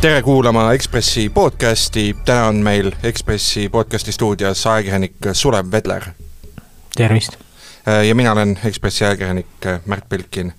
[0.00, 6.04] tere kuulama Ekspressi podcasti, täna on meil Ekspressi podcasti stuudios ajakirjanik Sulev Vedler.
[6.96, 7.32] tervist!
[8.08, 10.52] ja mina olen Ekspressi ajakirjanik Märt Pilkin.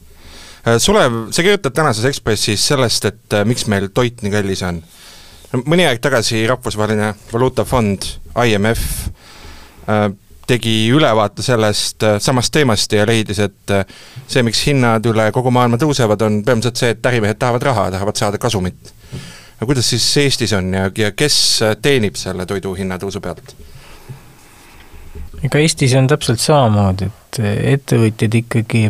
[0.78, 4.84] Sulev, sa kirjutad tänases Ekspressis sellest, et miks meil toit nii kallis on.
[5.64, 8.12] mõni aeg tagasi Rahvusvaheline Valuutafond,
[8.44, 8.86] IMF,
[10.48, 13.76] tegi ülevaate sellest samast teemast ja leidis, et
[14.28, 18.20] see, miks hinnad üle kogu maailma tõusevad, on põhimõtteliselt see, et ärimehed tahavad raha, tahavad
[18.20, 18.99] saada kasumit
[19.60, 23.56] no kuidas siis Eestis on ja, ja kes teenib selle toidu hinna tõusu pealt?
[25.44, 27.40] ega Eestis on täpselt samamoodi, et
[27.76, 28.90] ettevõtjad ikkagi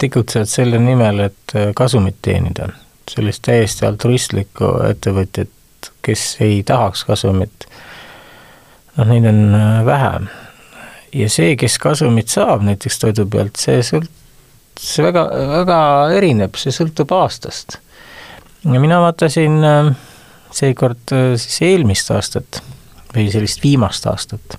[0.00, 2.68] tegutsevad selle nimel, et kasumit teenida.
[3.10, 7.66] sellist täiesti altruistlikku ettevõtjat, kes ei tahaks kasumit,
[8.96, 9.40] noh, neid on
[9.86, 10.12] vähe.
[11.12, 14.12] ja see, kes kasumit saab näiteks toidu pealt, see sõlt-,
[14.78, 15.78] see väga, väga
[16.16, 17.80] erineb, see sõltub aastast
[18.64, 19.92] ja mina vaatasin äh,
[20.50, 22.62] seekord äh, siis eelmist aastat
[23.14, 24.58] või sellist viimast aastat,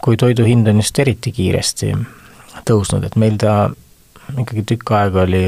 [0.00, 1.92] kui toidu hind on just eriti kiiresti
[2.66, 3.68] tõusnud, et meil ta
[4.34, 5.42] ikkagi tükk aega oli,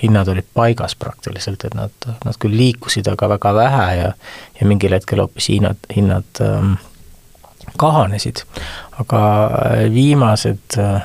[0.00, 4.12] hinnad olid paigas praktiliselt, et nad, nad küll liikusid, aga väga vähe ja
[4.60, 6.74] ja mingil hetkel hoopis hinnad, hinnad ähm,
[7.76, 8.42] kahanesid.
[8.98, 11.02] aga äh, viimased äh,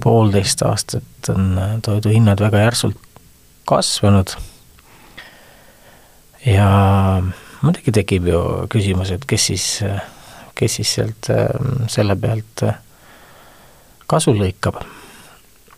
[0.00, 2.96] poolteist aastat on toiduhinnad väga järsult
[3.68, 4.32] kasvanud
[6.46, 6.68] ja
[7.60, 8.40] muidugi tekib ju
[8.72, 9.66] küsimus, et kes siis,
[10.56, 12.78] kes siis sealt ähm, selle pealt äh,
[14.10, 14.80] kasu lõikab.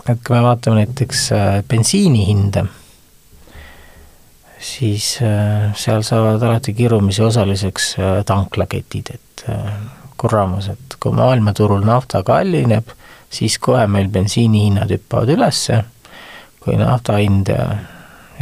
[0.08, 2.64] et kui me vaatame näiteks äh, bensiini hinde,
[4.58, 7.94] siis äh, seal saavad alati kirumise osaliseks
[8.26, 9.46] tanklaketid, et
[10.16, 12.94] kuramus, et kui maailmaturul nafta kallineb,
[13.30, 15.82] siis kohe meil bensiinihinnad hüppavad ülesse,
[16.62, 17.50] kui nafta hind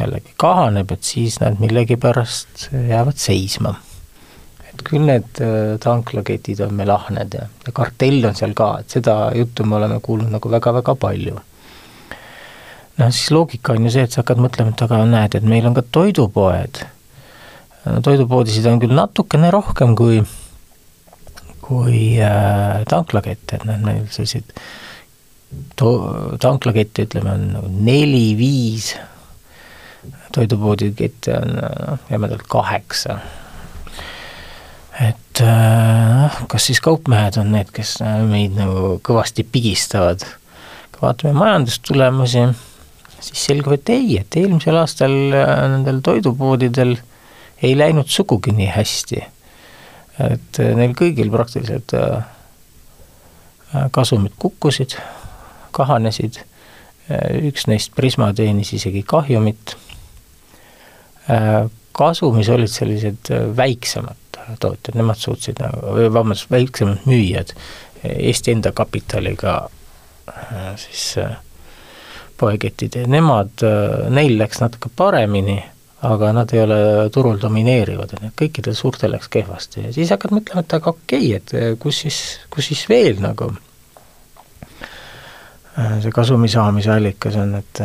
[0.00, 3.74] jällegi kahaneb, et siis nad millegipärast jäävad seisma.
[4.70, 8.96] et küll need äh, tanklaketid on meil ahned ja, ja kartell on seal ka, et
[8.96, 11.39] seda juttu me oleme kuulnud nagu väga-väga palju.
[12.98, 15.66] noh, siis loogika on ju see, et sa hakkad mõtlema, et aga näed, et meil
[15.66, 16.84] on ka toidupoed.
[18.02, 20.22] toidupoodisid on küll natukene rohkem kui,
[21.64, 24.55] kui äh, tanklakette, et noh, meil selliseid
[25.77, 28.94] to-, tanklakette ütleme, on nagu neli-viis
[30.34, 33.18] toidupoodide kette on noh, jämedalt kaheksa.
[35.00, 40.24] et noh, kas siis kaupmehed on need, kes äh, meid nagu kõvasti pigistavad.
[40.92, 42.46] kui vaatame majandustulemusi,
[43.20, 45.14] siis selgub, et ei, et eelmisel aastal
[45.74, 46.96] nendel toidupoodidel
[47.62, 49.24] ei läinud sugugi nii hästi.
[50.20, 51.94] et neil kõigil praktiliselt
[53.94, 54.96] kasumid kukkusid,
[55.77, 56.40] kahanesid,
[57.46, 59.77] üks neist Prisma teenis isegi kahjumit
[61.92, 64.17] kasumis olid sellised äh, väiksemad
[64.61, 67.55] tootjad, nemad suutsid nagu, vabandust, väiksemad müüjad.
[68.05, 69.57] Eesti enda kapitaliga
[70.29, 71.19] äh, siis
[72.40, 73.61] poeketid ja nemad,
[74.08, 75.58] neil läks natuke paremini,
[76.08, 76.79] aga nad ei ole
[77.13, 79.83] turul domineerivad, et kõikidel suurtel läks kehvasti.
[79.85, 83.51] Ja siis hakkad mõtlema, et aga okei okay,, et kus siis, kus siis veel nagu
[85.77, 87.83] see kasumi saamise allikas on, et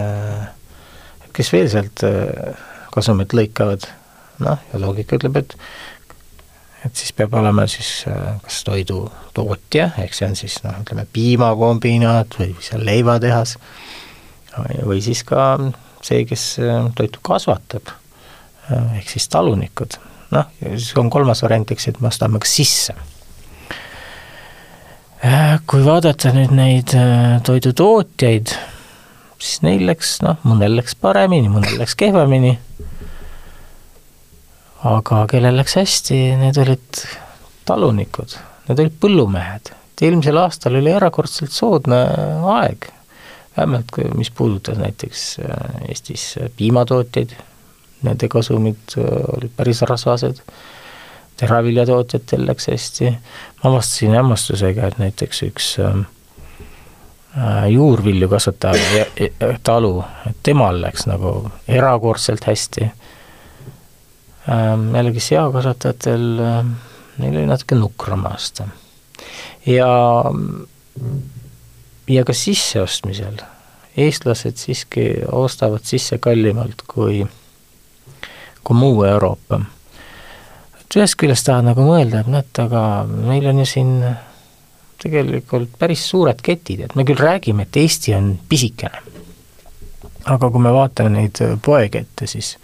[1.35, 2.05] kes veel sealt
[2.95, 3.89] kasumit lõikavad,
[4.44, 5.57] noh, ja loogika ütleb, et
[6.85, 12.38] et siis peab olema siis äh, kas toidutootja, ehk see on siis noh, ütleme piimakombinaat
[12.39, 13.55] või seal leivatehas,
[14.85, 15.55] või siis ka
[16.05, 17.89] see, kes äh, toitu kasvatab,
[18.69, 19.97] äh, ehk siis talunikud.
[20.35, 22.95] noh, ja siis on kolmas variant, eks, et me ostame ka sisse.
[25.66, 26.91] Kui vaadata nüüd neid
[27.47, 28.51] toidutootjaid,
[29.41, 32.51] siis neil läks, noh, mõnel läks paremini, mõnel läks kehvemini
[34.85, 37.01] aga kellel läks hästi, need olid
[37.66, 38.38] talunikud,
[38.69, 39.72] need olid põllumehed.
[39.96, 42.01] et eelmisel aastal oli erakordselt soodne
[42.56, 42.90] aeg,
[43.58, 47.35] vähemalt mis puudutas näiteks äh, Eestis piimatootjaid,
[48.05, 49.05] nende kasumid äh,
[49.37, 50.41] olid päris rasvased,
[51.40, 53.14] teraviljatootjatel läks hästi,
[53.64, 56.03] ma avastasin hämmastusega, et näiteks üks äh,
[57.72, 58.78] juurvilju kasvatav
[59.64, 59.96] talu,
[60.29, 62.91] et temal läks nagu erakordselt hästi
[64.47, 66.73] jällegi seakasvatajatel, ähm,
[67.17, 68.67] neil oli natuke nukram aasta.
[69.65, 70.23] ja,
[72.07, 73.39] ja ka sisseostmisel,
[73.97, 77.25] eestlased siiski ostavad sisse kallimalt kui,
[78.63, 79.61] kui muu Euroopa.
[80.79, 83.97] et ühest küljest tahad nagu mõelda, et et aga meil on ju siin
[85.01, 89.01] tegelikult päris suured ketid, et me küll räägime, et Eesti on pisikene.
[90.25, 92.55] aga kui me vaatame neid poekette, siis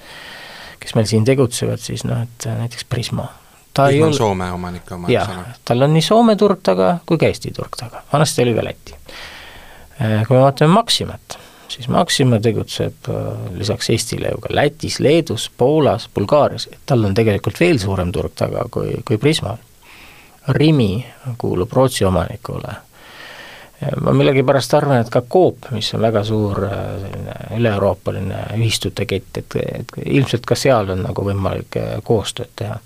[0.82, 3.28] kes meil siin tegutsevad, siis noh, et näiteks Prisma.
[3.74, 5.54] ta Prisma ei ole Soome omanik oma, eks ole?
[5.66, 8.98] tal on nii Soome turg taga kui ka Eesti turg taga, vanasti oli ka Läti.
[10.02, 11.38] Äh, kui me vaatame Maximat,
[11.72, 17.60] siis Maxima tegutseb äh, lisaks Eestile ju ka Lätis, Leedus, Poolas, Bulgaarias, tal on tegelikult
[17.62, 19.60] veel suurem turg taga kui, kui Prismal.
[20.58, 21.06] Rimi
[21.38, 22.74] kuulub Rootsi omanikule
[24.02, 29.42] ma millegipärast arvan, et ka Coop, mis on väga suur äh, selline üle-euroopaline ühistute kett,
[29.42, 32.78] et, et ilmselt ka seal on nagu võimalik äh, koostööd teha.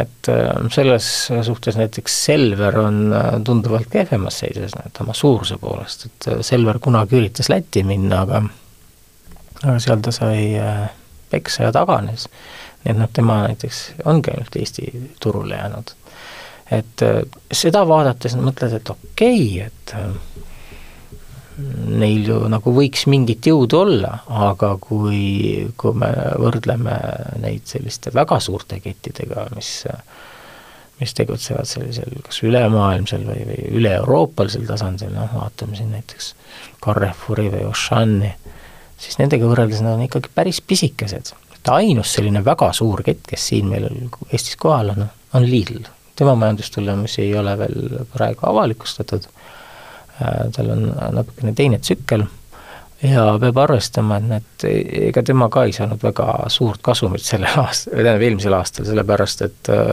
[0.00, 1.10] et äh, selles
[1.46, 3.14] suhtes näiteks Selver on
[3.44, 8.44] tunduvalt kehvemas seisus nüüd oma suuruse poolest, et Selver kunagi üritas Lätti minna, aga
[9.60, 10.54] aga seal ta sai
[11.30, 12.28] peksa ja taganes.
[12.84, 15.92] nii et noh, tema näiteks ongi ainult Eesti turule jäänud
[16.70, 17.22] et äh,
[17.52, 20.30] seda vaadates mõtled, et okei okay,, et äh,
[22.00, 24.14] neil ju nagu võiks mingit jõudu olla,
[24.48, 26.96] aga kui, kui me võrdleme
[27.42, 29.80] neid selliste väga suurte kettidega, mis
[31.00, 36.34] mis tegutsevad sellisel kas ülemaailmsel või, või üle-euroopalisel tasandil, noh vaatame siin näiteks
[36.84, 38.34] Carrefouri või Auchani,
[39.00, 41.32] siis nendega võrreldes nad on ikkagi päris pisikesed.
[41.54, 43.88] et ainus selline väga suur kett, kes siin meil
[44.28, 45.88] Eestis kohal on, on Lidl
[46.20, 49.24] tema majandustulemusi ei ole veel praegu avalikustatud,
[50.20, 50.84] äh, tal on
[51.16, 52.26] natukene teine tsükkel
[53.02, 54.64] ja peab arvestama, et need,
[55.08, 59.44] ega tema ka ei saanud väga suurt kasumit sellel aastal, või tähendab eelmisel aastal, sellepärast
[59.46, 59.86] et äh,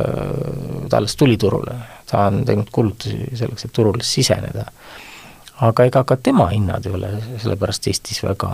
[0.89, 1.75] ta alles tuli turule.
[2.07, 4.65] ta on teinud kulutusi selleks, et turule siseneda.
[5.61, 8.51] aga ega ka tema hinnad ei ole sellepärast Eestis väga,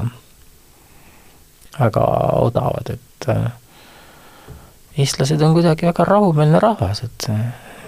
[1.80, 2.06] väga
[2.46, 3.52] odavad, et äh,
[4.98, 7.30] eestlased on kuidagi väga rahumeelne rahvas, et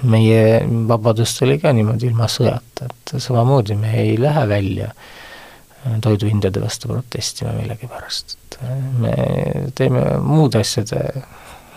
[0.05, 4.89] meie vabadust oli ka niimoodi ilma sõjata, et samamoodi me ei lähe välja
[6.01, 8.57] toiduhindade vastu protestima millegipärast, et
[9.01, 9.13] me
[9.77, 11.01] teeme muude asjade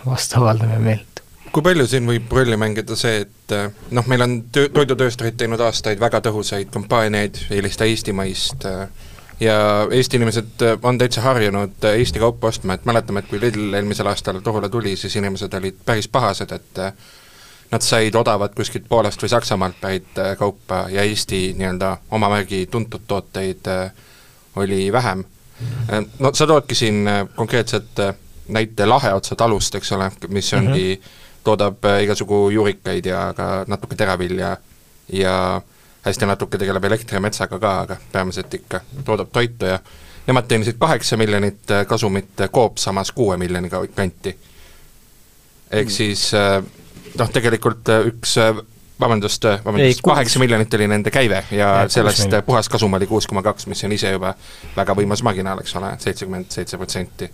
[0.05, 1.05] vastu, avaldame meelt.
[1.49, 3.53] kui palju siin võib rolli mängida see, et
[3.95, 8.87] noh, meil on töö, toidutöösturid teinud aastaid väga tõhusaid kampaaniaid, eelista eestimaist äh,,
[9.39, 13.41] ja Eesti inimesed äh, on täitsa harjunud äh, Eesti kaupa ostma, et mäletame, et kui
[13.41, 16.93] Lidl eelmisel aastal turule tuli, siis inimesed olid päris pahased, et äh,
[17.71, 23.05] nad said odavat kuskilt Poolast või Saksamaalt pärit kaupa ja Eesti nii-öelda oma märgi tuntud
[23.07, 23.67] tooteid
[24.55, 25.23] oli vähem.
[26.19, 27.05] No sa toodki siin
[27.35, 27.99] konkreetselt
[28.47, 31.43] näite Laheotsa talust, eks ole, mis ongi mm, -hmm.
[31.43, 34.57] toodab igasugu juurikaid ja ka natuke teravilja
[35.13, 35.61] ja
[36.09, 39.79] hästi natuke tegeleb elektri ja metsaga ka, aga peamiselt ikka toodab toitu ja
[40.27, 44.37] nemad teenisid kaheksa miljonit äh, kasumit, äh, Coop samas kuue miljoni kanti.
[45.71, 45.93] ehk mm.
[45.93, 46.63] siis äh,
[47.17, 48.35] noh, tegelikult üks
[48.99, 53.43] vabandust, vabandust, kaheksa miljonit oli nende käive ja, ja sellest puhas kasum oli kuus koma
[53.43, 54.35] kaks, mis on ise juba
[54.75, 57.31] väga võimas marginaal, eks ole, seitsekümmend seitse protsenti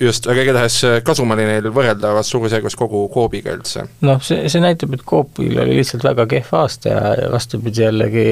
[0.00, 3.86] just, aga igatahes kasum oli neil võrreldavas suurusjärgus kogu Coopiga üldse.
[4.04, 8.26] noh, see, see näitab, et Coopil oli lihtsalt väga kehv aasta ja vastupidi jällegi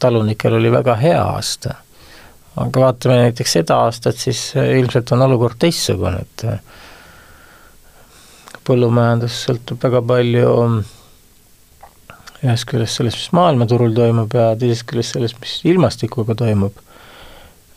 [0.00, 1.74] talunikel oli väga hea aasta.
[2.56, 6.46] aga vaatame näiteks seda aastat, siis ilmselt on olukord teistsugune, et
[8.64, 10.52] põllumajandus sõltub väga palju
[12.44, 16.83] ühest küljest sellest, mis maailmaturul toimub ja teisest küljest sellest, mis ilmastikuga toimub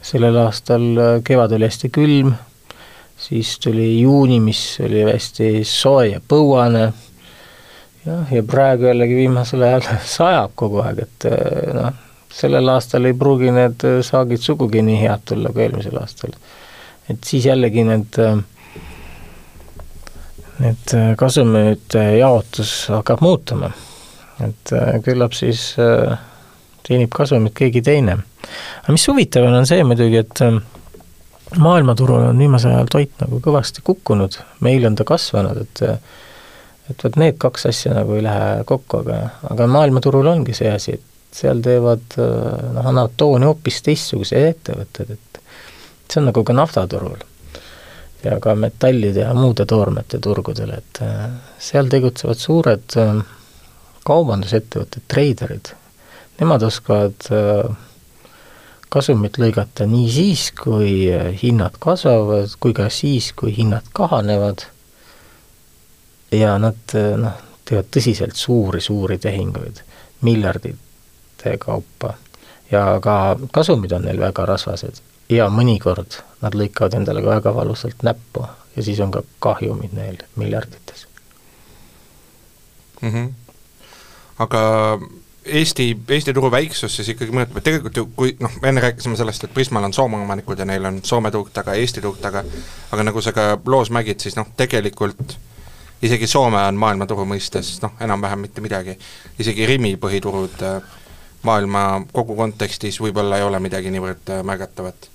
[0.08, 2.32] sellel aastal äh, kevad oli hästi külm,
[3.20, 6.86] siis tuli juuni, mis oli hästi soe ja põuane,
[8.06, 9.88] jah, ja praegu jällegi viimasel ajal
[10.18, 12.04] sajab kogu aeg, et äh, noh,
[12.38, 16.38] sellel aastal ei pruugi need äh, saagid sugugi nii head tulla kui eelmisel aastal.
[17.10, 18.18] et siis jällegi need,
[20.60, 23.72] need kasumite jaotus hakkab muutuma.
[24.44, 25.74] et küllap siis
[26.88, 28.18] teenib kasumit keegi teine.
[28.84, 30.62] Aga mis huvitav on, on see muidugi, et ähm,
[31.56, 35.86] maailmaturul on viimasel ajal toit nagu kõvasti kukkunud, meil on ta kasvanud, et
[36.88, 39.18] et vot need kaks asja nagu ei lähe kokku, aga,
[39.52, 45.18] aga maailmaturul ongi see asi, et seal teevad äh, noh, annavad tooni hoopis teistsugused ettevõtted,
[45.18, 45.42] et
[46.08, 47.18] see on nagu ka naftaturul
[48.24, 51.28] ja ka metallide ja muude toormete turgudel, et äh,
[51.60, 53.20] seal tegutsevad suured äh,
[54.08, 55.74] kaubandusettevõtted, treiderid,
[56.40, 57.76] nemad oskavad äh,
[58.90, 61.10] kasumit lõigata nii siis, kui
[61.42, 64.68] hinnad kasvavad, kui ka siis, kui hinnad kahanevad
[66.32, 69.84] ja nad noh, teevad tõsiselt suuri-suuri tehinguid,
[70.22, 72.14] miljardite kaupa.
[72.72, 75.00] ja ka kasumid on neil väga rasvased
[75.32, 80.18] ja mõnikord nad lõikavad endale ka väga valusalt näppu ja siis on ka kahjumid neil
[80.36, 81.08] miljardites
[83.02, 83.12] mm.
[83.12, 83.32] -hmm.
[84.40, 84.62] aga
[85.48, 89.48] Eesti, Eesti turu väiksus siis ikkagi mõjutab, et tegelikult ju kui noh, enne rääkisime sellest,
[89.48, 92.44] et Prismal on Soome omanikud ja neil on Soome turg taga, Eesti turg taga,
[92.92, 95.38] aga nagu sa ka loos mängid, siis noh, tegelikult
[96.02, 98.98] isegi Soome on maailmaturu mõistes noh, enam-vähem mitte midagi.
[99.40, 100.82] isegi Rimi põhiturud äh,
[101.48, 105.10] maailma kogu kontekstis võib-olla ei ole midagi niivõrd äh, märgatavat.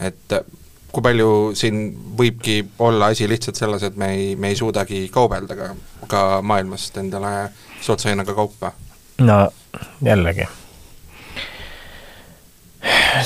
[0.00, 0.44] et äh,
[0.92, 5.56] kui palju siin võibki olla asi lihtsalt selles, et me ei, me ei suudagi kaubelda
[5.56, 5.70] ka,
[6.08, 8.72] ka maailmast endale soodsa hinnaga kaupa?
[9.18, 9.38] No
[10.04, 10.46] jällegi,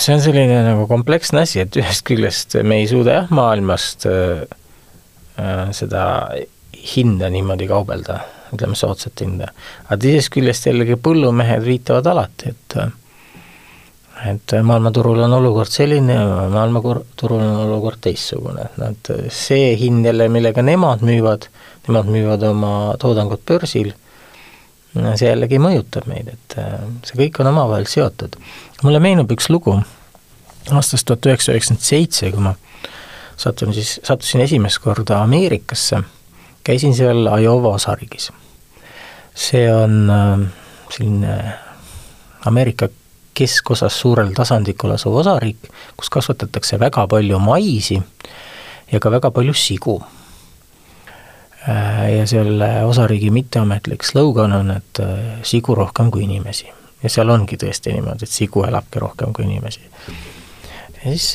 [0.00, 4.46] see on selline nagu kompleksne asi, et ühest küljest me ei suuda jah, maailmast äh,
[5.76, 6.06] seda
[6.94, 8.22] hinda niimoodi kaubelda,
[8.54, 9.52] ütleme soodsat hinda.
[9.86, 12.80] aga teisest küljest jällegi põllumehed viitavad alati, et
[14.22, 20.28] et maailmaturul on olukord selline ja maailmaturul on olukord teistsugune, et nad, see hind jälle,
[20.30, 21.48] millega nemad müüvad,
[21.88, 22.72] nemad müüvad oma
[23.02, 23.90] toodangut börsil,
[24.92, 26.56] see jällegi mõjutab meid, et
[27.08, 28.36] see kõik on omavahel seotud.
[28.82, 29.78] mulle meenub üks lugu
[30.70, 32.54] aastast tuhat üheksasada üheksakümmend seitse, kui ma
[33.36, 36.02] satun siis, sattusin esimest korda Ameerikasse
[36.64, 38.32] käisin seal Iowa osariigis.
[39.34, 40.48] see on äh,
[40.90, 41.54] selline
[42.46, 42.88] Ameerika
[43.34, 48.02] keskosas suurel tasandikul asuv osariik, kus kasvatatakse väga palju maisi
[48.92, 50.02] ja ka väga palju sigu.
[51.68, 56.66] Äh, ja selle osariigi mitteametlik slogan on, et äh, sigu rohkem kui inimesi.
[57.02, 59.80] ja seal ongi tõesti niimoodi, et sigu elabki rohkem kui inimesi.
[60.96, 61.28] ja siis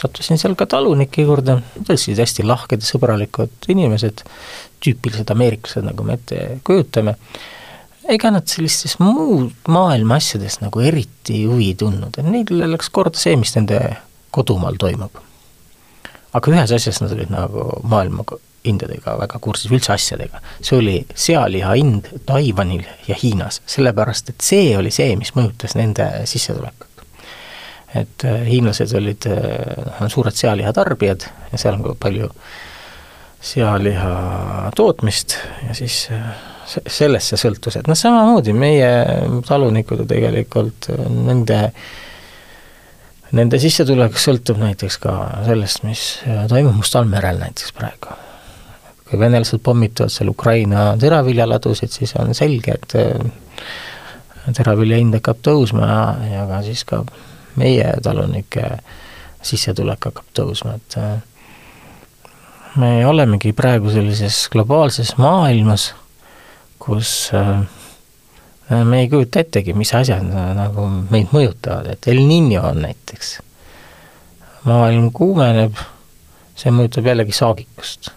[0.00, 4.24] sattusin seal ka talunike juurde, tõesti hästi lahked ja sõbralikud inimesed,
[4.82, 7.14] tüüpilised ameeriklased, nagu me ette kujutame,
[8.10, 13.20] ega nad sellistes muud maailma asjadest nagu eriti huvi ei tundnud, et neile läks korda
[13.20, 13.78] see, mis nende
[14.34, 15.22] kodumaal toimub.
[16.34, 18.26] aga ühes asjas nad olid nagu maailma
[18.64, 20.40] hindadega väga kursis, üldse asjadega.
[20.60, 26.08] see oli sealiha hind Taiwanil ja Hiinas, sellepärast et see oli see, mis mõjutas nende
[26.30, 26.94] sissetulekut
[27.94, 32.30] et äh, hiinlased olid, noh, on suured sealiha tarbijad ja seal on ka palju
[33.44, 35.36] sealiha tootmist
[35.68, 36.32] ja siis äh,
[36.66, 38.90] sellest see sõltus, et noh, samamoodi meie
[39.46, 41.60] talunikud ju tegelikult nende,
[43.36, 45.16] nende sissetulek sõltub näiteks ka
[45.46, 46.06] sellest, mis
[46.50, 48.16] toimub Mustal merel näiteks praegu.
[49.04, 52.96] Kui venelased pommitavad seal Ukraina teraviljaladusid, siis on selge, et
[54.52, 55.88] teravilja hind hakkab tõusma
[56.30, 57.04] ja ka siis ka
[57.60, 58.66] meie talunike
[59.44, 61.14] sissetulek hakkab tõusma, et äh,
[62.80, 65.92] me olemegi praegu sellises globaalses maailmas,
[66.82, 67.64] kus äh,
[68.84, 73.38] me ei kujuta ettegi, mis asjad nagu meid mõjutavad, et El Niño on näiteks.
[74.64, 75.76] maailm kuumeneb,
[76.56, 78.08] see mõjutab jällegi saagikust.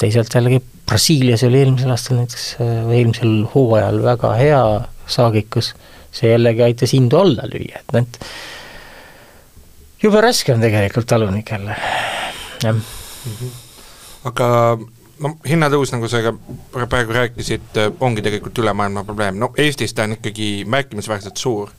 [0.00, 4.62] Teisalt jällegi Brasiilias oli eelmisel aastal näiteks äh, või eelmisel hooajal väga hea
[5.10, 5.74] saagikus
[6.14, 8.20] see jällegi aitas hindu alla lüüa, et need
[10.02, 12.80] jube raske on tegelikult talunikel, jah mm.
[13.26, 13.52] -hmm.
[14.30, 14.48] aga
[15.20, 16.34] no hinnatõus, nagu sa ka
[16.86, 21.70] praegu rääkisid, ongi tegelikult ülemaailmne probleem, no Eestis ta on ikkagi märkimisväärselt suur,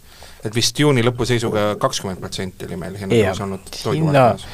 [0.46, 4.46] et vist juuni lõpu seisuga kakskümmend protsenti oli meil hinnatõus olnud toiduvaldkonnas.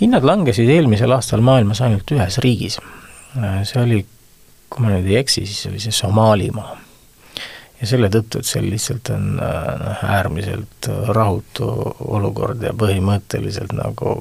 [0.00, 2.78] hinnad langesid eelmisel aastal maailmas ainult ühes riigis,
[3.68, 4.04] see oli,
[4.72, 6.76] kui ma nüüd ei eksi, siis oli see Somaalimaa
[7.82, 11.66] ja selle tõttu, et seal lihtsalt on noh, äärmiselt rahutu
[12.14, 14.20] olukord ja põhimõtteliselt nagu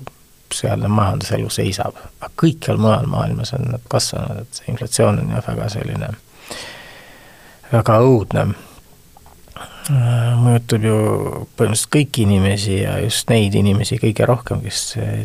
[0.51, 1.96] sealne majanduselu seisab.
[2.20, 6.10] aga kõikjal mujal maailmas on nad kasvanud, et see inflatsioon on jah, väga selline,
[7.72, 8.48] väga õudne.
[9.89, 10.97] Mõjutab ju
[11.57, 14.81] põhimõtteliselt kõiki inimesi ja just neid inimesi kõige rohkem, kes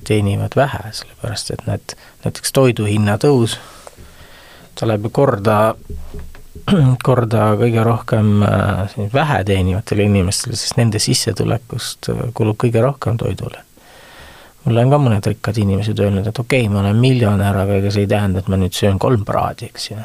[0.09, 3.59] teenivad vähe, sellepärast et need, näiteks toiduhinna tõus,
[4.77, 5.59] ta läheb ju korda
[7.07, 13.63] korda kõige rohkem äh, vähe teenivatele inimestele, sest nende sissetulekust äh, kulub kõige rohkem toidule.
[14.65, 17.91] mulle on ka mõned rikkad inimesed öelnud, et okei okay,, ma olen miljonär, aga ega
[17.95, 19.99] see ei tähenda, et ma nüüd söön kolm praadi, eks ju.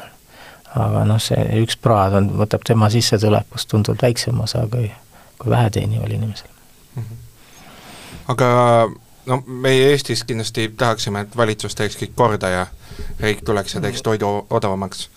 [0.74, 4.90] Aga noh, see üks praad on, võtab tema sissetulekust tunduvalt väiksema osa kui,
[5.38, 6.48] kui väheteenival inimesel
[6.96, 7.02] mm.
[7.02, 7.16] -hmm.
[8.34, 8.48] aga
[9.26, 12.66] no meie Eestis kindlasti tahaksime, et valitsus teeks kõik korda ja
[13.20, 15.08] riik tuleks ja teeks toidu odavamaks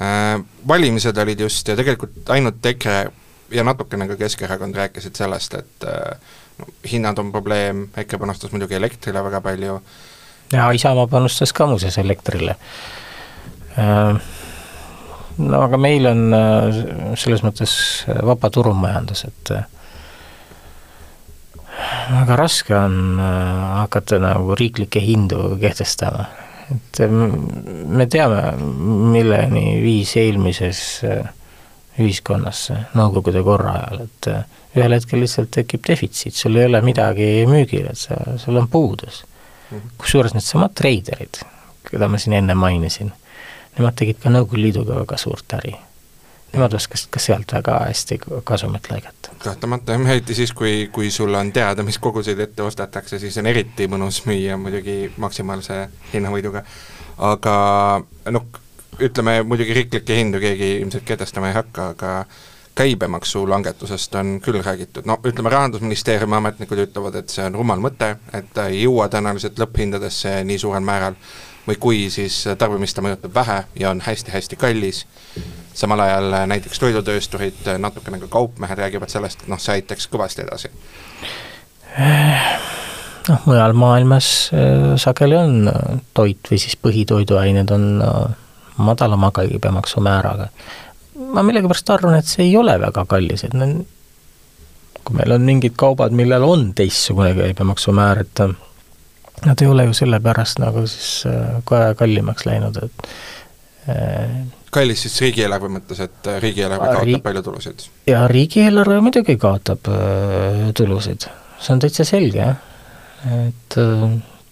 [0.00, 3.10] Äh, valimised olid just ja tegelikult ainult EKRE
[3.52, 6.16] ja natukene ka Keskerakond rääkisid sellest, et äh,
[6.58, 9.82] no, hinnad on probleem, EKRE panustas muidugi elektrile väga palju.
[10.52, 12.56] ja Isamaa panustas ka muuseas elektrile.
[13.76, 14.16] Äh,
[15.38, 16.22] no aga meil on
[17.18, 17.72] selles mõttes
[18.26, 19.52] vaba turumajandus, et
[22.12, 26.28] väga raske on hakata nagu riiklikke hindu kehtestama
[26.72, 28.40] et me teame,
[29.12, 31.30] milleni viis eelmises äh,
[32.00, 32.64] ühiskonnas
[32.96, 34.44] Nõukogude korra ajal, et äh,
[34.78, 39.24] ühel hetkel lihtsalt tekib defitsiit, sul ei ole midagi müügil, et sa, sul on puudus.
[39.72, 39.96] Mhm.
[39.96, 41.38] kusjuures needsamad treiderid,
[41.88, 43.08] keda ma siin enne mainisin,
[43.78, 45.74] nemad tegid ka Nõukogude Liiduga väga suurt äri.
[46.52, 49.32] Nemad oskasid ka sealt väga hästi kasumit lõigata.
[49.42, 53.88] kahtlemata, eriti siis, kui, kui sul on teada, mis koguseid ette ostetakse, siis on eriti
[53.88, 56.62] mõnus müüa muidugi maksimaalse hinnavõiduga.
[57.18, 57.56] aga
[58.30, 58.46] noh,
[59.00, 62.12] ütleme muidugi riiklikke hindu keegi ilmselt kehtestama ei hakka, aga
[62.74, 68.14] käibemaksu langetusest on küll räägitud, no ütleme, Rahandusministeeriumi ametnikud ütlevad, et see on rumal mõte,
[68.32, 71.16] et ta ei jõua tõenäoliselt lõpphindadesse nii suurel määral,
[71.66, 75.04] või kui, siis tarbimist ta mõjutab vähe ja on hästi-hästi kallis,
[75.74, 80.72] samal ajal näiteks toidutöösturid, natukene ka kaupmehed räägivad sellest, et noh, see aitaks kõvasti edasi.
[83.28, 85.72] noh, mujal maailmas äh, sageli on
[86.14, 88.22] toit või siis põhitoiduained on äh,
[88.76, 90.48] madalama käibemaksumääraga
[91.32, 93.82] ma millegipärast arvan, et see ei ole väga kallis, et need,
[95.02, 98.44] kui meil on mingid kaubad, millel on teistsugune käibemaksumäär, et
[99.46, 103.08] nad ei ole ju sellepärast nagu siis äh, kohe kallimaks läinud, et
[103.90, 104.34] äh,
[104.74, 107.22] kallis siis riigieelarve mõttes, et äh, riigieelarve kaotab riik...
[107.24, 107.86] palju tulusid?
[108.06, 109.90] jaa, riigieelarve muidugi kaotab
[110.78, 111.26] tulusid,
[111.58, 112.60] see on täitsa selge, jah.
[113.48, 113.78] et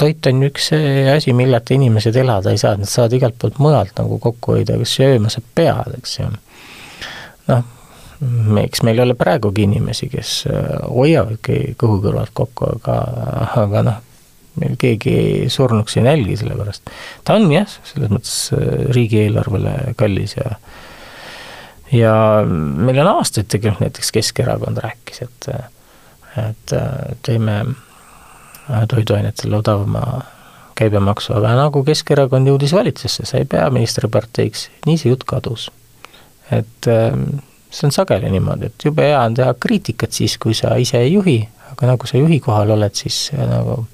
[0.00, 0.70] toit on üks
[1.14, 4.96] asi, milleta inimesed elada ei saa, nad saavad igalt poolt mujalt nagu kokku hoida, kas
[4.98, 6.30] sööma sa pead, eks ju
[7.50, 7.64] noh,
[8.60, 10.36] eks meil ole praegugi inimesi, kes
[10.90, 12.96] hoiavadki kõhu kõrvalt kokku, aga,
[13.62, 14.06] aga noh,
[14.60, 16.92] meil keegi surnuks ei nälgi selle pärast.
[17.24, 20.56] ta on jah, selles mõttes äh, riigieelarvele kallis ja
[21.94, 22.14] ja
[22.46, 25.50] meil on aastaid tegelikult näiteks Keskerakond rääkis, et
[26.38, 26.72] et
[27.26, 27.56] teeme
[28.88, 30.20] toiduainetele odavama
[30.78, 35.66] käibemaksu, aga nagu Keskerakond jõudis valitsusse, sai peaministriparteiks, nii see jutt kadus
[36.50, 36.90] et
[37.70, 41.12] see on sageli niimoodi, et jube hea on teha kriitikat siis, kui sa ise ei
[41.14, 41.38] juhi,
[41.80, 43.84] aga nagu sa juhi kohal oled, siis nagu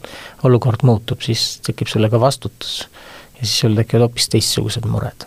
[0.49, 2.88] olukord muutub, siis tekib sulle ka vastutus.
[3.37, 5.27] ja siis sul tekivad hoopis teistsugused mured.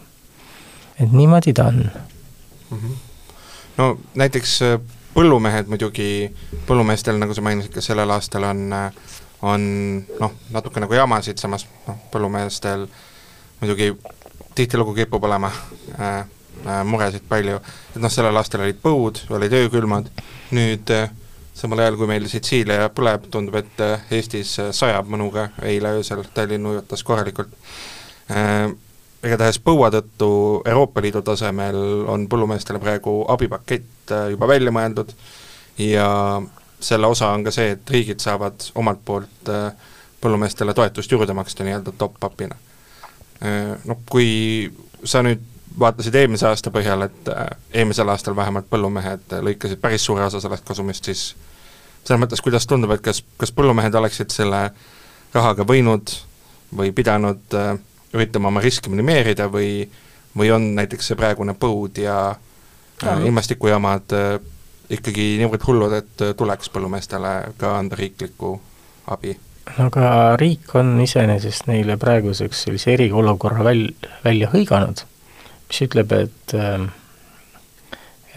[1.00, 1.91] et niimoodi ta on
[2.69, 2.78] mm.
[2.78, 2.95] -hmm.
[3.78, 4.80] no näiteks äh,
[5.13, 6.36] põllumehed muidugi,
[6.67, 8.91] põllumeestel, nagu sa mainisid, ka sellel aastal on, äh,
[9.41, 9.62] on
[10.19, 12.88] noh, natuke nagu jamasid, samas noh, põllumeestel
[13.62, 13.95] muidugi
[14.56, 15.52] tihtilugu kipub olema
[16.00, 16.26] äh,
[16.67, 17.56] Äh, muresid palju,
[17.95, 20.10] et noh, sellel aastal olid põud, olid öökülmad,
[20.52, 21.08] nüüd äh,
[21.58, 26.70] samal ajal, kui meil Sitsiilia põleb, tundub, et äh, Eestis sajab mõnuga, eile öösel Tallinn
[26.70, 27.54] ujutas korralikult.
[29.26, 30.30] igatahes põua tõttu
[30.70, 35.12] Euroopa Liidu tasemel on põllumeestele praegu abipakett juba välja mõeldud
[35.82, 36.08] ja
[36.80, 39.50] selle osa on ka see, et riigid saavad omalt poolt
[40.22, 42.56] põllumeestele toetust juurde maksta nii-öelda top-up'ina.
[43.90, 44.70] Noh, kui
[45.04, 45.42] sa nüüd
[45.80, 47.46] vaatasid eelmise aasta põhjal, et äh,
[47.82, 51.34] eelmisel aastal vähemalt põllumehed lõikasid päris suure osa sellest kasumist, siis
[52.04, 54.70] selles mõttes, kuidas tundub, et kas, kas põllumehed oleksid selle
[55.34, 56.16] rahaga võinud
[56.76, 57.76] või pidanud äh,
[58.14, 59.84] üritama oma riske minimeerida või,
[60.38, 64.32] või on näiteks see praegune põud ja äh, ilmastikujamad äh,
[64.90, 68.56] ikkagi niivõrd hullud, et äh, tuleks põllumeestele ka anda riiklikku
[69.14, 69.38] abi?
[69.78, 73.92] no aga riik on iseenesest neile praeguseks sellise eriolukorra väl-,
[74.26, 75.06] välja hõiganud
[75.70, 76.90] mis ütleb, et ähm,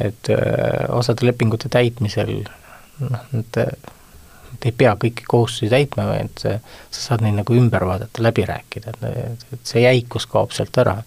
[0.00, 6.56] et äh, osade lepingute täitmisel noh, nad, nad ei pea kõiki kohustusi täitma, vaid sa
[6.90, 11.02] saad neid nagu ümber vaadata, läbi rääkida, et, et see jäikus kaob sealt ära.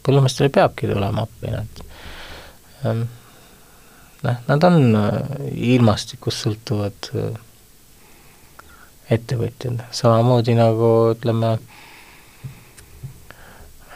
[0.00, 1.82] põllumeestele peabki tulema appi, nad
[2.88, 3.02] ähm,
[4.24, 5.20] noh, nad on äh,
[5.76, 7.30] ilmastikust sõltuvad äh,
[9.18, 11.89] ettevõtjad, samamoodi nagu ütleme, Äh,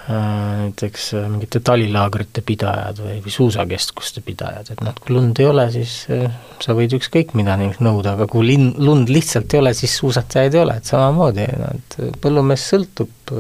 [0.08, 5.64] näiteks äh, mingite talilaagrite pidajad või, või suusakeskuste pidajad, et noh, kui lund ei ole,
[5.72, 6.26] siis äh,
[6.60, 10.56] sa võid ükskõik mida neilt nõuda, aga kui linn, lund lihtsalt ei ole, siis suusatajaid
[10.56, 13.32] ei ole, et samamoodi, no et põllumees sõltub,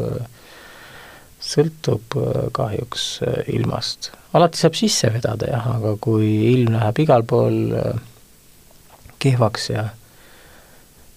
[1.44, 2.16] sõltub
[2.56, 3.04] kahjuks
[3.52, 4.14] ilmast.
[4.32, 7.60] alati saab sisse vedada jah, aga kui ilm läheb igal pool
[9.20, 9.84] kehvaks ja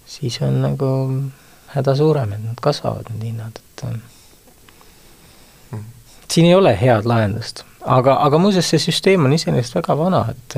[0.08, 0.92] siis on nagu
[1.72, 3.88] häda suurem, et nad kasvavad, need hinnad, et
[6.32, 10.58] siin ei ole head lahendust, aga, aga muuseas, see süsteem on iseenesest väga vana, et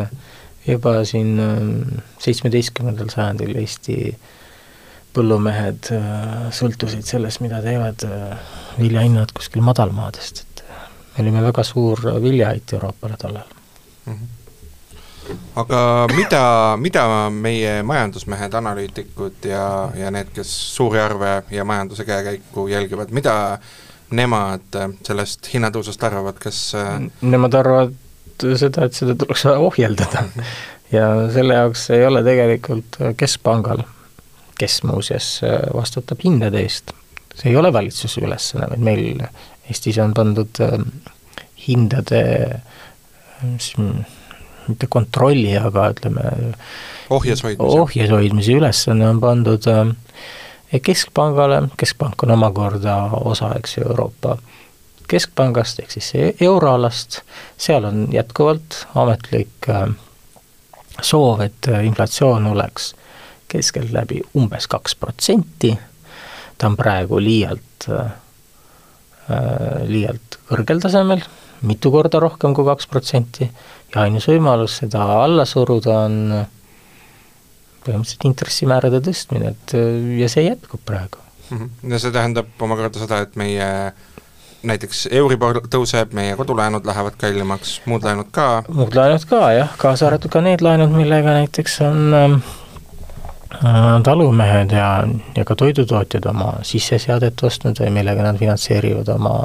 [0.68, 4.00] juba siin ähm, seitsmeteistkümnendal sajandil Eesti
[5.16, 10.66] põllumehed äh, sõltusid sellest, mida teevad äh, viljahinnad kuskil madalmaadest, et
[11.16, 13.48] me olime väga suur viljaait Euroopale tollal
[14.06, 14.14] mm.
[14.14, 14.36] -hmm
[15.56, 16.44] aga mida,
[16.82, 23.36] mida meie majandusmehed, analüütikud ja, ja need, kes suuri arve ja majanduse käekäiku jälgivad, mida
[24.16, 26.62] nemad äh, sellest hinnatõusust arvavad, kas
[27.22, 27.96] Nemad arvavad
[28.40, 30.26] seda, et seda tuleks ohjeldada.
[30.96, 33.84] ja selle jaoks ei ole tegelikult Keskpangal,
[34.60, 35.30] kes muuseas
[35.76, 36.94] vastutab hindade eest,
[37.36, 39.24] see ei ole valitsuse ülesanne, vaid meil
[39.70, 40.58] Eestis on pandud
[41.68, 42.24] hindade
[43.42, 43.74] mis
[44.70, 46.26] mitte kontrolli, aga ütleme
[47.14, 49.94] ohjes hoidmise, ohjes hoidmise ülesanne on pandud äh,
[50.78, 54.38] keskpangale, keskpank on omakorda osa, eks ju, Euroopa
[55.10, 57.24] Keskpangast ehk siis euroalast,
[57.58, 59.88] seal on jätkuvalt ametlik äh,
[61.02, 62.92] soov, et äh, inflatsioon oleks
[63.50, 65.74] keskeltläbi umbes kaks protsenti,
[66.58, 67.88] ta on praegu liialt,
[69.90, 71.24] liialt kõrgel tasemel,
[71.66, 73.50] mitu korda rohkem kui kaks protsenti.
[73.96, 76.20] Ja ainus võimalus seda alla suruda on
[77.86, 79.76] põhimõtteliselt intressimäärade tõstmine, et
[80.20, 81.58] ja see jätkub praegu mm.
[81.58, 81.92] -hmm.
[81.94, 83.70] ja see tähendab omakorda seda, et meie
[84.64, 88.64] näiteks Euribor tõuseb, meie kodulaenud lähevad kallimaks, muud laenud ka?
[88.68, 92.40] muud laenud ka jah, kaasa arvatud ka need laenud, millega näiteks on äh,
[94.04, 94.90] talumehed ja,
[95.36, 99.36] ja ka toidutootjad oma sisseseadet ostnud või millega nad finantseerivad oma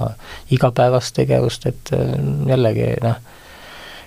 [0.55, 2.17] igapäevast tegevust, et äh,
[2.51, 3.23] jällegi noh,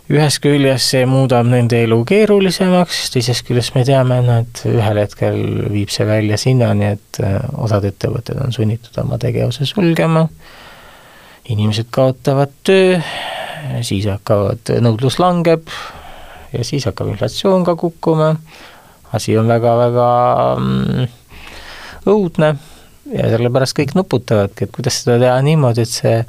[0.07, 5.41] ühest küljest see muudab nende elu keerulisemaks, teisest küljest me teame, et ühel hetkel
[5.73, 10.27] viib see välja sinnani, et äh, osad ettevõtted on sunnitud oma tegevuse sulgema,
[11.51, 13.01] inimesed kaotavad töö,
[13.83, 15.67] siis hakkavad, nõudlus langeb
[16.53, 18.33] ja siis hakkab inflatsioon ka kukkuma,
[19.15, 20.09] asi on väga-väga
[20.55, 21.07] mm,
[22.07, 22.53] õudne
[23.11, 26.21] ja sellepärast kõik nuputavadki, et kuidas seda teha niimoodi, et see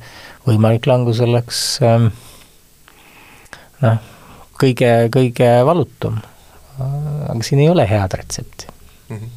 [0.49, 2.11] võimalik langus oleks äh,
[3.85, 3.99] noh,
[4.61, 6.21] kõige, kõige valutum.
[6.79, 8.67] aga siin ei ole head retsepti
[9.09, 9.17] mm.
[9.17, 9.31] -hmm.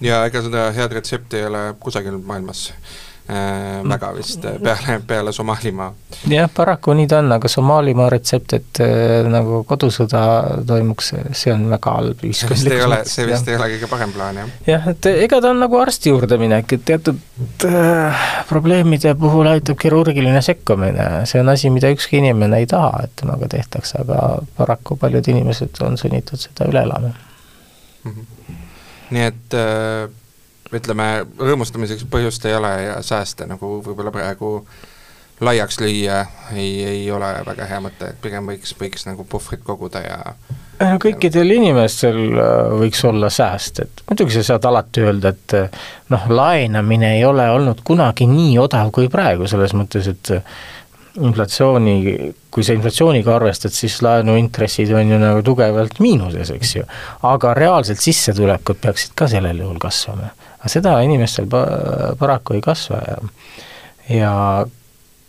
[0.00, 2.68] ja ega seda head retsepti ei ole kusagil maailmas
[3.28, 5.94] väga vist äh, peale, peale Somaalimaa.
[6.28, 10.24] jah, paraku nii ta on, aga Somaalimaa retsept, et äh, nagu kodusõda
[10.68, 12.68] toimuks, see on väga halb ühiskondlikus mõttes.
[12.68, 13.54] see ei ole, see vist jah.
[13.54, 14.50] ei ole kõige parem plaan, jah.
[14.68, 19.80] jah, et ega ta on nagu arsti juurde minek, et teatud äh, probleemide puhul aitab
[19.80, 24.26] kirurgiline sekkumine, see on asi, mida ükski inimene ei taha, et temaga tehtakse, aga
[24.58, 28.12] paraku paljud inimesed on sunnitud seda üle elama mm.
[28.12, 28.60] -hmm.
[29.16, 30.12] nii et äh
[30.80, 31.08] ütleme,
[31.38, 34.56] rõõmustamiseks põhjust ei ole ja sääste nagu võib-olla praegu
[35.44, 36.20] laiaks lüüa
[36.54, 40.18] ei, ei ole väga hea mõte, et pigem võiks, võiks nagu puhvrit koguda ja
[40.80, 45.82] no kõikidel inimestel äh, võiks olla sääst, et muidugi sa saad alati öelda, et äh,
[46.14, 50.56] noh, laenamine ei ole olnud kunagi nii odav kui praegu, selles mõttes, et äh,
[51.20, 51.94] inflatsiooni,
[52.50, 56.86] kui sa inflatsiooniga arvestad, siis laenuintressid on ju nagu tugevalt miinuses, eks ju.
[57.22, 60.32] aga reaalselt sissetulekud peaksid ka sellel juhul kasvama
[60.64, 63.16] aga seda inimestel pa-, paraku ei kasva ja
[64.08, 64.32] ja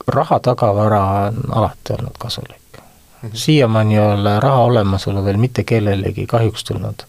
[0.08, 3.30] raha tagavara on alati olnud kasulik -hmm..
[3.34, 7.06] siiamaani ei ole raha olemasolu veel mitte kellelegi kahjuks tulnud,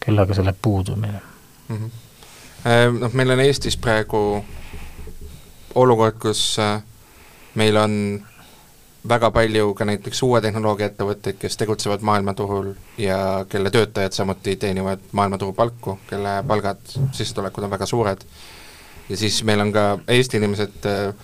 [0.00, 1.20] küll aga selle puudumine
[1.68, 1.76] mm.
[1.76, 1.90] -hmm.
[3.00, 4.44] Noh, meil on Eestis praegu
[5.74, 6.82] olukord, kus äh,
[7.56, 7.94] meil on
[9.08, 15.02] väga palju ka näiteks uue tehnoloogia ettevõtteid, kes tegutsevad maailmaturul ja kelle töötajad samuti teenivad
[15.12, 18.24] maailmaturu palku, kelle palgad, sissetulekud on väga suured,
[19.08, 21.14] ja siis meil on ka Eesti inimesed äh,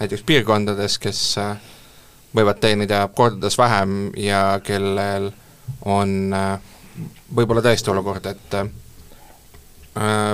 [0.00, 1.56] näiteks piirkondades, kes äh,
[2.36, 5.32] võivad teenida kordades vähem ja kellel
[5.84, 6.54] on äh,
[7.34, 8.56] võib-olla tõesti olukord, et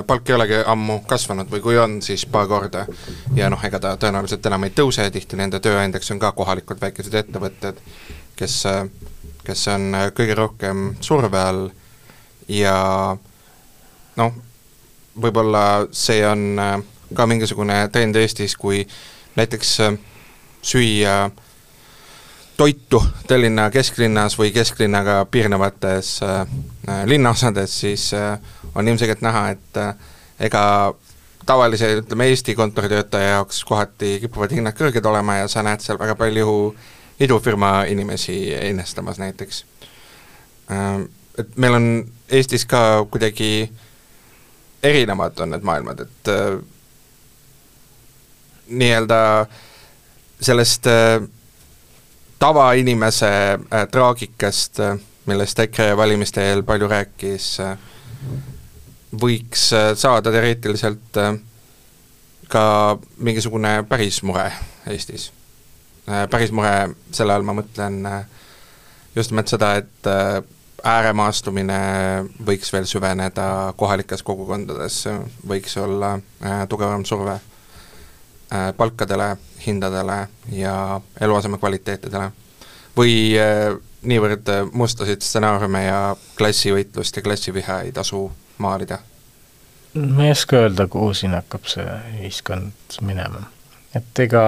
[0.07, 2.85] palk ei olegi ammu kasvanud või kui on, siis paar korda.
[3.35, 7.13] ja noh, ega ta tõenäoliselt enam ei tõuse, tihti nende tööandjaks on ka kohalikud väikesed
[7.13, 7.81] ettevõtted,
[8.39, 8.63] kes,
[9.43, 11.67] kes on kõige rohkem surve all
[12.47, 13.17] ja
[14.15, 14.39] noh,
[15.19, 16.79] võib-olla see on äh,
[17.13, 18.83] ka mingisugune trend Eestis, kui
[19.35, 19.97] näiteks äh,
[20.61, 21.29] süüa
[22.59, 26.45] toitu Tallinna kesklinnas või kesklinnaga piirnevates äh,
[27.05, 28.39] linnaosades, siis äh,
[28.75, 29.93] on ilmselgelt näha, et äh,
[30.39, 30.93] ega
[31.45, 36.15] tavalise, ütleme Eesti kontoritöötaja jaoks kohati kipuvad hinnad kõrged olema ja sa näed seal väga
[36.19, 36.75] palju
[37.19, 39.63] idufirma inimesi ennestamas näiteks.
[40.71, 41.89] Ähm, et meil on
[42.29, 43.71] Eestis ka kuidagi
[44.83, 46.59] erinevad on need maailmad, et äh,
[48.69, 49.19] nii-öelda
[50.41, 51.19] sellest äh,
[52.39, 53.31] tavainimese
[53.91, 54.79] traagikast
[55.29, 57.47] millest EKRE valimiste eel palju rääkis
[59.17, 61.33] võiks äh, saada teoreetiliselt äh,
[62.49, 62.63] ka
[63.17, 64.49] mingisugune päris mure
[64.89, 65.31] Eestis.
[66.09, 68.01] Äh, päris mure, selle all ma mõtlen
[69.15, 70.09] just nimelt seda, et
[70.85, 71.79] ääremaastumine
[72.45, 75.01] võiks veel süveneda kohalikes kogukondades,
[75.49, 76.13] võiks olla
[76.69, 77.35] tugevam surve
[78.77, 79.33] palkadele,
[79.65, 80.19] hindadele
[80.55, 82.31] ja eluaseme kvaliteetidele.
[82.95, 83.35] või
[84.01, 88.99] niivõrd mustasid stsenaariume ja klassivõitlust ja klassiviha ei tasu maalida?
[89.93, 91.85] ma ei oska öelda, kuhu siin hakkab see
[92.19, 93.47] ühiskond minema.
[93.95, 94.43] et ega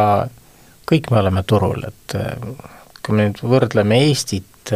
[0.92, 2.18] kõik me oleme turul, et
[3.02, 4.74] kui me nüüd võrdleme Eestit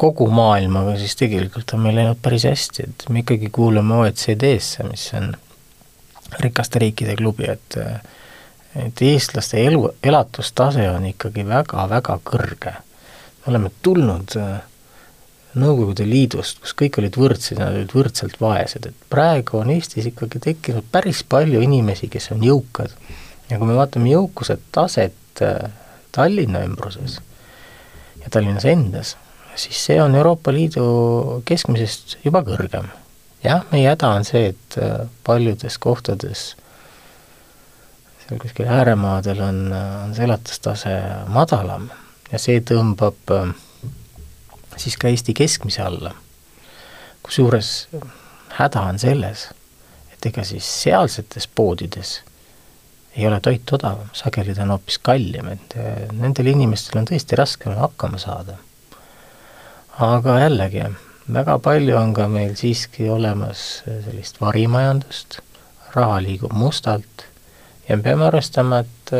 [0.00, 5.06] kogu maailmaga, siis tegelikult on meil läinud päris hästi, et me ikkagi kuulume OECD-sse, mis
[5.16, 5.30] on
[6.40, 7.78] rikaste riikide klubi, et
[8.78, 12.74] et eestlaste elu, elatustase on ikkagi väga-väga kõrge.
[13.40, 14.60] me oleme tulnud äh,
[15.58, 20.06] Nõukogude Liidust, kus kõik olid võrdsed ja nad olid võrdselt vaesed, et praegu on Eestis
[20.06, 22.94] ikkagi tekkinud päris palju inimesi, kes on jõukad.
[23.50, 25.72] ja kui me vaatame jõukuse taset äh,
[26.14, 27.18] Tallinna ümbruses
[28.22, 29.16] ja Tallinnas endas,
[29.58, 32.86] siis see on Euroopa Liidu keskmisest juba kõrgem
[33.44, 36.44] jah, meie häda on see, et äh, paljudes kohtades
[38.24, 40.94] seal kuskil ääremaadel on, äh, on see elatustase
[41.32, 41.88] madalam
[42.30, 43.52] ja see tõmbab äh,
[44.80, 46.14] siis ka Eesti keskmise alla.
[47.22, 47.88] kusjuures
[48.56, 49.48] häda on selles,
[50.12, 52.20] et ega siis sealsetes poodides
[53.16, 55.76] ei ole toit odavam, sageli ta on hoopis kallim, et
[56.12, 58.58] nendel inimestel on tõesti raskem hakkama saada.
[59.98, 60.84] aga jällegi,
[61.34, 65.40] väga palju on ka meil siiski olemas sellist varimajandust,
[65.94, 67.26] raha liigub mustalt
[67.88, 69.14] ja me peame arvestama, et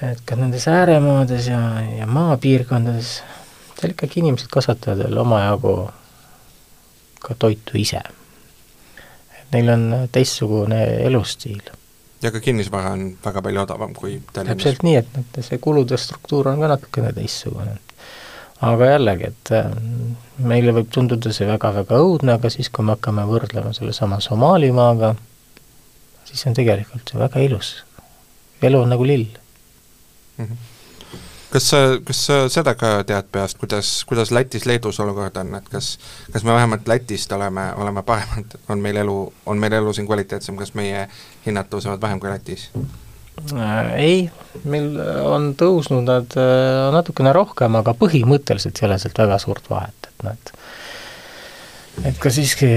[0.00, 1.60] et ka nendes ääremaades ja,
[1.98, 3.18] ja maapiirkondades
[3.80, 5.74] seal ikkagi inimesed kasvatavad veel omajagu
[7.20, 8.02] ka toitu ise.
[9.40, 11.62] et neil on teistsugune elustiil.
[12.22, 14.56] ja ka kinnisvara on väga palju odavam kui Tallinnas.
[14.56, 17.78] täpselt nii, et see kulude struktuur on ka natukene teistsugune
[18.60, 19.70] aga jällegi, et äh,
[20.44, 25.14] meile võib tunduda see väga-väga õudne, aga siis, kui me hakkame võrdlema sellesama Somaalimaaga,
[26.28, 27.78] siis see on tegelikult ju väga ilus.
[28.60, 29.24] elu on nagu lill
[30.36, 30.44] mm.
[30.44, 30.69] -hmm
[31.50, 35.68] kas sa, kas sa seda ka tead peast, kuidas, kuidas Lätis, Leedus olukord on, et
[35.72, 35.92] kas
[36.32, 40.58] kas me vähemalt Lätist oleme, oleme paremad, on meil elu, on meil elu siin kvaliteetsem,
[40.60, 41.06] kas meie
[41.46, 42.68] hinnad tõusevad vähem kui Lätis?
[43.56, 44.16] Äh, ei,
[44.68, 50.10] meil on tõusnud nad äh, natukene rohkem, aga põhimõtteliselt ei ole sealt väga suurt vahet,
[50.10, 50.54] et noh, et
[52.06, 52.68] et ka siiski,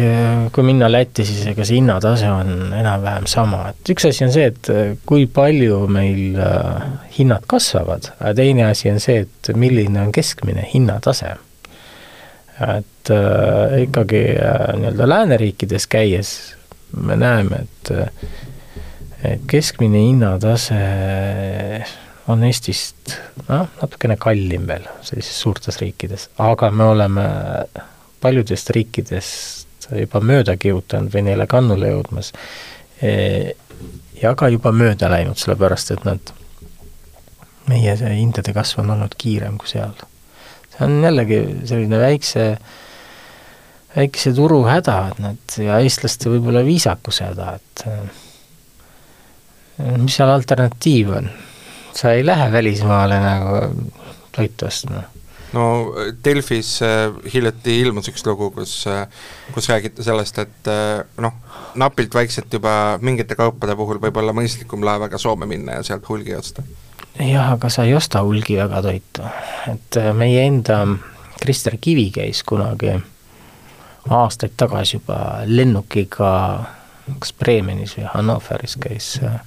[0.53, 4.49] kui minna Lätti, siis ega see hinnatase on enam-vähem sama, et üks asi on see,
[4.51, 4.69] et
[5.07, 6.85] kui palju meil äh,
[7.17, 11.35] hinnad kasvavad, aga teine asi on see, et milline on keskmine hinnatase.
[12.63, 16.33] et äh, ikkagi äh, nii-öelda lääneriikides käies
[16.95, 17.93] me näeme, et
[19.23, 20.75] et keskmine hinnatase
[22.27, 23.15] on Eestist
[23.47, 27.25] noh, natukene kallim veel sellistes suurtes riikides, aga me oleme
[28.23, 32.31] paljudest riikidest juba mööda kihutanud või neile kannule jõudmas
[33.03, 33.11] e,
[34.21, 36.33] ja ka juba mööda läinud, sellepärast et nad,
[37.67, 39.93] meie see hindade kasv on olnud kiirem kui seal.
[40.73, 42.49] see on jällegi selline väikse,
[43.95, 47.85] väikese turu häda, et nad ja eestlaste võib-olla viisakuse häda, et
[49.99, 51.29] mis seal alternatiiv on?
[51.93, 53.59] sa ei lähe välismaale nagu
[54.33, 55.03] toitu ostma.
[55.53, 55.93] No
[56.25, 59.05] Delfis äh, hiljuti ilmus üks lugu, kus äh,,
[59.55, 61.37] kus räägiti sellest, et äh, noh,
[61.79, 66.35] napilt vaikselt juba mingite kaupade puhul võib olla mõistlikum laevaga Soome minna ja sealt hulgi
[66.35, 66.65] osta.
[67.19, 69.25] jah, aga sa ei osta hulgi väga toitu,
[69.73, 70.83] et meie enda
[71.43, 72.95] Krister Kivi käis kunagi
[74.09, 76.31] aastaid tagasi juba lennukiga
[77.19, 79.39] kas Bremenis või Hannoveris käis äh,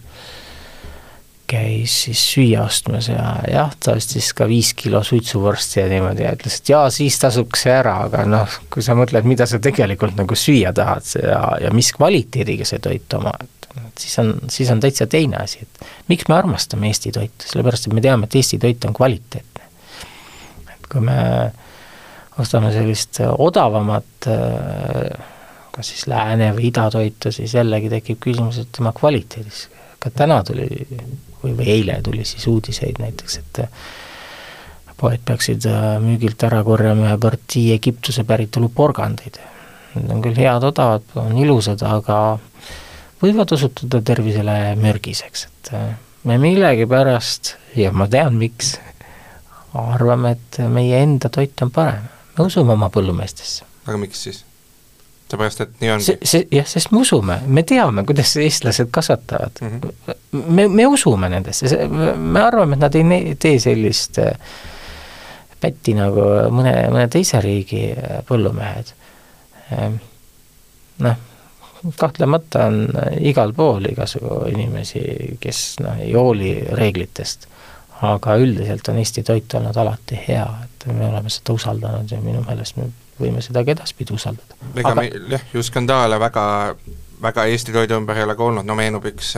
[1.47, 6.33] käis siis süüa ostmas ja jah, ta ostis ka viis kilo suitsuvorsti ja niimoodi ja
[6.37, 10.19] ütles, et jaa, siis tasuks see ära, aga noh, kui sa mõtled, mida sa tegelikult
[10.19, 14.83] nagu süüa tahad ja, ja mis kvaliteediga see toit oma, et siis on, siis on
[14.83, 18.61] täitsa teine asi, et miks me armastame Eesti toitu, sellepärast et me teame, et Eesti
[18.63, 19.71] toit on kvaliteetne.
[20.75, 21.23] et kui me
[22.43, 24.29] ostame sellist odavamat
[25.77, 29.67] kas siis lääne või idatoitu, siis jällegi tekib küsimus, et tema kvaliteedis,
[30.01, 30.69] ka täna tuli
[31.43, 33.63] või, või eile tuli siis uudiseid näiteks, et
[34.97, 39.39] poed peaksid äh, müügilt ära korjama ühe partii Egiptuse päritolu porgandeid.
[39.97, 42.39] Need on küll head, odavad, on ilusad, aga
[43.23, 45.87] võivad osutuda tervisele mürgiseks, et äh,
[46.29, 48.77] me millegipärast, ja ma tean, miks,
[49.77, 52.09] arvame, et meie enda toit on parem.
[52.39, 53.65] me usume oma põllumeestesse.
[53.87, 54.46] aga miks siis?
[55.31, 56.05] Seepärast, et nii ongi.
[56.05, 59.81] see, see, jah, sest me usume, me teame, kuidas eestlased kasvatavad mm.
[59.81, 60.15] -hmm.
[60.33, 64.33] me, me usume nendesse, me arvame, et nad ei tee sellist äh,
[65.61, 68.93] pätti nagu mõne, mõne teise riigi äh, põllumehed.
[69.73, 69.99] Ähm,
[71.03, 71.17] noh,
[71.99, 72.87] kahtlemata on
[73.21, 75.03] igal pool igasugu inimesi,
[75.41, 77.49] kes noh, ei hooli reeglitest,
[78.03, 82.43] aga üldiselt on Eesti toit olnud alati hea, et me oleme seda usaldanud ja minu
[82.47, 84.59] meelest me võime seda ka edaspidi usaldada.
[84.75, 85.01] ega aga...
[85.01, 86.45] meil jah, ju skandaale väga,
[87.23, 89.35] väga Eesti toidu ümber ei ole ka olnud, no meenub üks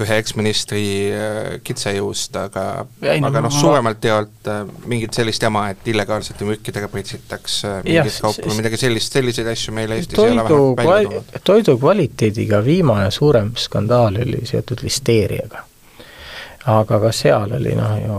[0.00, 2.64] ühe eksministri äh, kitsejuust, aga
[3.02, 8.20] ei, aga noh, suuremalt jaolt äh, mingit sellist jama, et illegaalsete mükkidega pritsitakse äh, mingit
[8.24, 11.42] kaupa või midagi sellist, selliseid asju meil Eestis toidu, ei ole vähemalt välja tulnud.
[11.50, 15.66] toidu kvaliteediga viimane suurem skandaal oli seotud listeeriaga.
[16.68, 18.16] Aga ka seal oli noh ju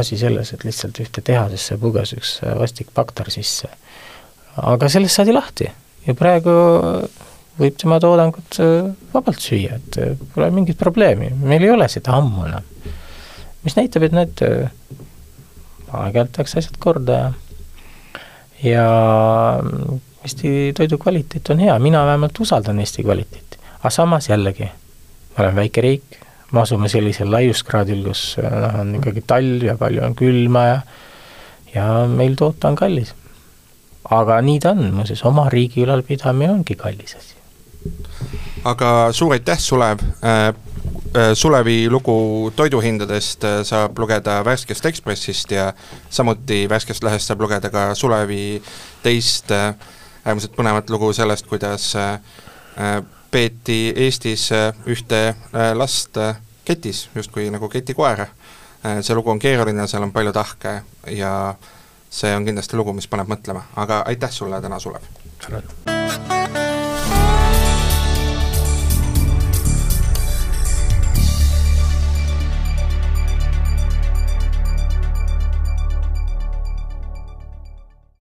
[0.00, 3.68] asi selles, et lihtsalt ühte tehasesse puges üks vastik bakter sisse.
[4.56, 5.70] aga sellest saadi lahti
[6.06, 6.50] ja praegu
[7.58, 12.16] võib tema toodangut äh, vabalt süüa, et äh, pole mingit probleemi, meil ei ole seda
[12.18, 12.66] ammu enam.
[13.62, 14.70] mis näitab, et need äh,
[15.94, 17.32] aeg-ajalt tehakse asjad korda ja
[18.64, 23.58] ja mm, Eesti toidu kvaliteet on hea, mina vähemalt usaldan Eesti kvaliteeti.
[23.78, 26.16] aga samas jällegi, me oleme väike riik,
[26.54, 30.80] me asume sellisel laiuskraadil, kus noh, on ikkagi talv ja palju on külma ja
[31.74, 33.14] ja meil toota on kallis.
[34.10, 37.34] aga nii ta on, muuseas, oma riigi ülalpidamine ongi kallis asi
[38.68, 41.34] aga suur aitäh, Sulev äh, äh,!
[41.34, 45.72] Sulevi lugu toiduhindadest äh, saab lugeda Värskest Ekspressist ja
[46.10, 48.62] samuti Värskest Lehest saab lugeda ka Sulevi
[49.02, 54.48] teist äärmiselt põnevat lugu sellest, kuidas äh peeti Eestis
[54.86, 55.22] ühte
[55.74, 56.20] last
[56.64, 58.26] ketis, justkui nagu ketikoera.
[59.00, 60.74] see lugu on keeruline, seal on palju tahke
[61.10, 61.54] ja
[62.10, 66.73] see on kindlasti lugu, mis paneb mõtlema, aga aitäh sulle täna, Sulev!